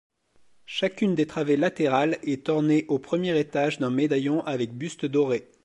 Chacune 0.65 1.13
des 1.13 1.27
travées 1.27 1.57
latérales 1.57 2.17
est 2.23 2.49
ornée 2.49 2.85
au 2.87 2.97
premier 2.97 3.37
étage 3.37 3.77
d'un 3.77 3.91
médaillon 3.91 4.43
avec 4.47 4.73
buste 4.75 5.05
doré. 5.05 5.47